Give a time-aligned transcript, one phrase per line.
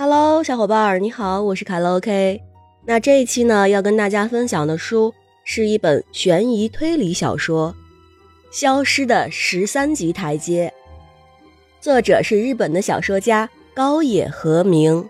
[0.00, 2.40] Hello，小伙伴儿，你好，我是卡乐 OK。
[2.84, 5.12] 那这一期呢，要跟大家分享的书
[5.42, 7.74] 是一本悬疑推理小说
[8.56, 10.72] 《消失的十三级台阶》，
[11.82, 15.04] 作者是日本的小说家高野和明。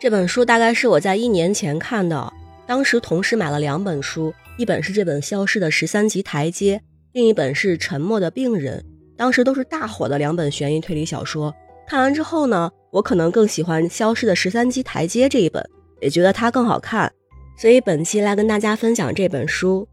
[0.00, 2.32] 这本书大概是我在一年前看的，
[2.66, 6.78] 当时同时买了两本书，一本是这本《消失的十三级台阶》，
[7.12, 8.80] 另一本是《沉默的病人》。
[9.16, 11.54] 当时都是大火的两本悬疑推理小说。
[11.86, 15.68] 看完之后呢，我可能更喜欢《消失的十三级台阶》这一本，
[16.00, 17.12] 也觉得它更好看，
[17.58, 19.88] 所以本期来跟大家分享这本书。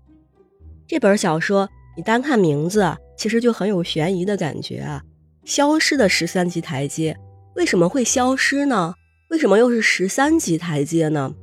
[0.87, 5.01] 这本小说你单看名字，其实就很有悬疑的感觉啊！
[5.45, 7.17] 消失的十三级台阶，
[7.55, 8.93] 为什么会消失呢？
[9.31, 11.33] 为什么又是十三级台阶呢？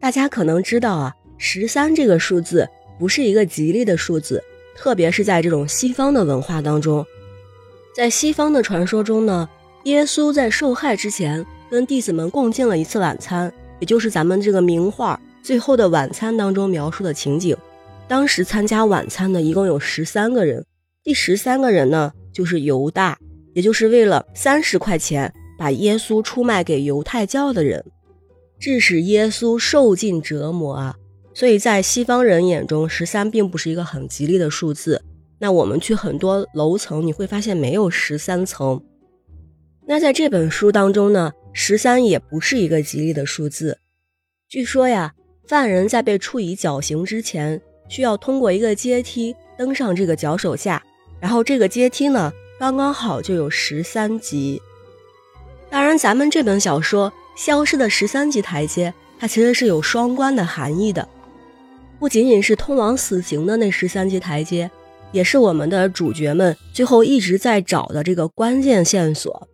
[0.00, 4.42] 大家可能知道啊，十三这个数字不是一个吉利的数字，
[4.74, 7.06] 特别是在这种西方的文化当中。
[7.94, 9.48] 在西方的传说中呢，
[9.86, 17.56] 耶稣在受害之前跟弟子们共进了一次晚餐，也就是咱们这个名画《最后的晚餐》当中描述的情景。
[18.08, 20.66] 当时参加晚餐的一共有十三个人，
[21.04, 23.16] 第十三个人呢就是犹大，
[23.54, 27.84] 也就是为了三十块钱把耶稣出卖给犹太教的人，
[28.58, 30.96] 致使耶稣受尽折磨啊。
[31.32, 35.00] 所以在西方人眼中，十三并不是一个很吉利的数字。
[35.38, 38.82] 那我们去很多楼层，你会发现没有十三层。
[39.88, 43.78] 那在这本书当中呢，十三也不是一个吉利的数字。
[44.48, 45.14] 据说呀，
[45.46, 50.82] 犯人在被处以绞刑之前，需要通过一个阶梯登上这个脚手架，
[51.20, 54.60] 然后这个阶梯呢，刚刚好就有十三级。
[55.70, 58.90] 当然，咱们这本小说《消失的十三级台阶》，
[59.20, 61.08] 它其实是有双关的含义的，
[62.00, 64.68] 不仅仅是通往死刑的那十三级台阶。
[65.12, 69.48] 也是我们的主角们最后一直在找的这个关键线索。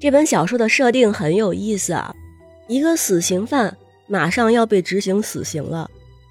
[0.00, 2.14] 这本小说的设定很有意思啊，
[2.68, 5.90] 一个死刑犯马上要被执行死刑了，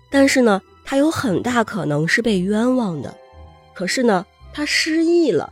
[0.10, 3.14] 但是呢，他有很大可能是被冤枉的。
[3.74, 5.52] 可是呢，他失忆了，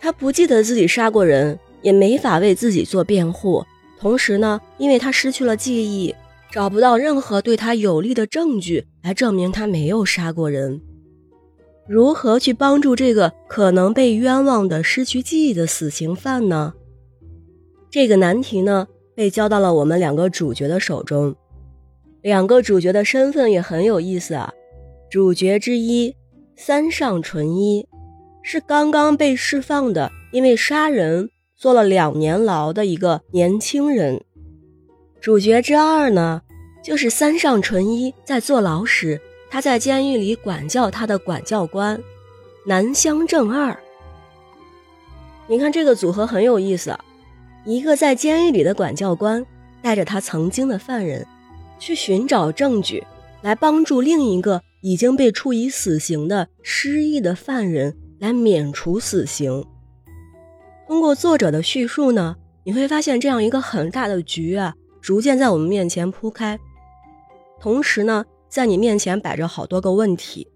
[0.00, 3.66] 他不记得自己杀过人，也没法为自己做辩护。
[3.98, 6.14] 同时呢，因为他失去了记忆，
[6.50, 10.80] 找不到任何对他有利的证据来证明他没有杀过人。
[11.86, 16.72] 如何去帮助这个可能被冤枉的失去记忆的死刑犯呢？
[17.90, 21.34] 这个难题呢，被交到了我们两个主角的手中。
[22.22, 24.52] 两个主角的身份也很有意思啊。
[25.10, 26.14] 主角之一
[26.56, 27.88] 三上纯一，
[28.42, 34.22] 是刚刚被释放的，因为杀人坐了两年牢的一个年轻人。
[35.20, 36.42] 主角之二呢，
[36.84, 39.20] 就是三上纯一在坐牢时。
[39.50, 42.00] 他在监狱里管教他的管教官
[42.64, 43.76] 南乡正二。
[45.48, 46.96] 你看这个组合很有意思，
[47.64, 49.44] 一个在监狱里的管教官
[49.82, 51.26] 带着他曾经的犯人
[51.78, 53.04] 去寻找证据，
[53.42, 59.64] 来帮助另一个已经被处以死刑的失忆的犯人来免除死刑。
[60.86, 66.58] 通过作者的叙述呢，你会发现这样一个很大的局啊，逐渐在我们面前铺开，
[67.60, 68.24] 同时呢。
[68.50, 70.48] 在你面前摆着好多个问题：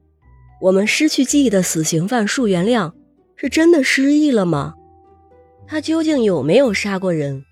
[0.63, 2.93] 我们失去记忆的死刑犯树原亮
[3.37, 4.75] 是真的失忆了吗？
[5.67, 7.45] 他究竟有没有杀过人？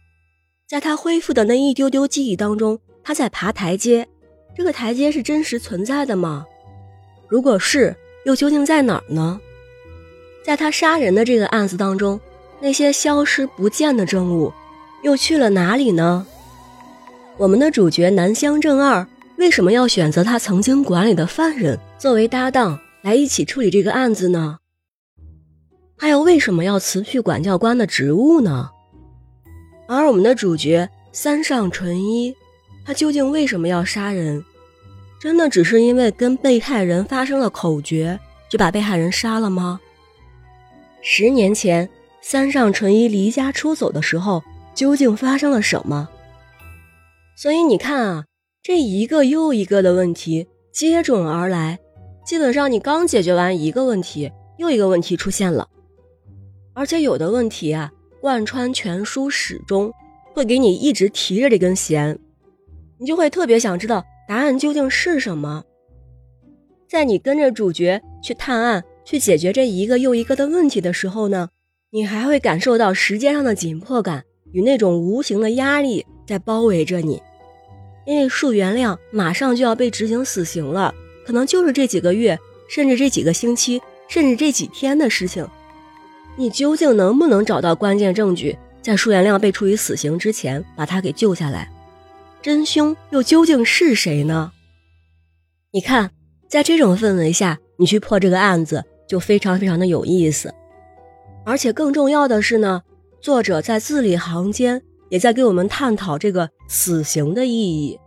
[0.69, 4.07] 在他恢复的那一丢丢记忆当中，他在爬台阶，
[4.57, 6.47] 这个台阶是真实存在的吗？
[7.29, 9.41] 如果是，又究竟在哪儿呢？
[10.45, 12.21] 在他杀人的这个案子当中，
[12.61, 14.53] 那些消失不见的证物
[15.03, 16.27] 又去了哪里呢？
[17.39, 19.07] 我们的主角南乡正二。
[19.39, 24.59] 为什么要选择他曾经管理的犯人作为搭档来一起处理这个案子呢？
[26.03, 28.69] 还有为什么要辞去管教官的职务呢？
[29.87, 32.35] 而我们的主角三上纯一，
[32.85, 34.45] 他究竟为什么要杀人？
[35.21, 38.19] 真的只是因为跟被害人发生了口角
[38.51, 39.79] 就把被害人杀了吗？
[41.03, 41.89] 十年前
[42.21, 44.43] 三上纯一离家出走的时候，
[44.75, 46.09] 究竟发生了什么？
[47.37, 48.25] 所以你看啊。
[48.61, 51.79] 这一个又一个的问题接踵而来，
[52.27, 55.69] 基本上你刚解决完一个问题，又一个问题出现了，
[56.75, 57.91] 而且有的问题啊，
[58.21, 59.93] 贯穿全书始终，
[60.33, 62.19] 会给你一直提着这根弦，
[62.99, 65.65] 你就会特别想知道答案究竟是什么。
[66.89, 71.49] 在你跟着主角去探案、去解决这一个又一个的问题的时候呢，
[71.91, 77.23] 你还会感受到时间上的紧迫感与那种无形的压力在包围着你。
[78.05, 82.39] 因为树原亮马上就要被执行死刑了，可能就是这几个月，
[82.69, 85.47] 甚至这几个星期，甚至这几天的事情。
[86.37, 91.71] 你究竟能不能找到关键证据，在舒元亮被处以死刑之前把他给救下来。
[92.41, 94.53] 真凶又究竟是谁呢？
[95.73, 96.11] 你看，
[96.49, 100.53] 在这种氛围下，你去破这个案子就非常非常的有意思。
[101.45, 102.83] 而且更重要的是呢，
[103.21, 107.99] 作者在字里行间也在给我们探讨这个死刑的意义。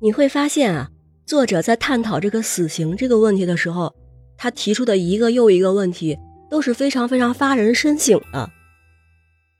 [0.00, 0.90] 你会发现啊，
[1.26, 3.94] 作者在探讨这个死刑这个问题的时候，
[4.36, 6.18] 他提出的一个又一个问题
[6.50, 8.50] 都是非常非常发人深省的。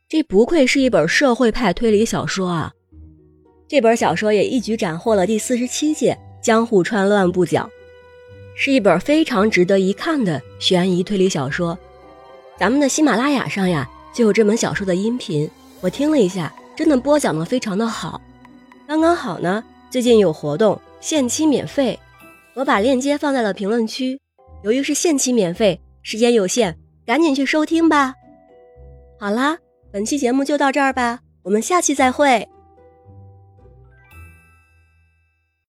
[0.08, 2.72] 这不愧是一本社会派推理小说啊！
[3.66, 7.68] 这本小说也一举斩获了第四十七届江户川乱步奖，
[8.54, 11.76] 是一本非常值得一看的悬疑推理小说。
[12.58, 15.50] 咱们的喜马拉雅上呀就有这本小说的音频，
[15.80, 18.20] 我听了一下，真的播讲的非常的好。
[18.86, 21.98] 刚刚好呢，最近有活动，限期免费，
[22.54, 24.20] 我把链接放在了评论区。
[24.62, 28.14] 由于是限期免费，时间有限，赶紧去收听吧。
[29.18, 29.58] 好啦，
[29.90, 32.46] 本期节目就到这儿吧，我们下期再会。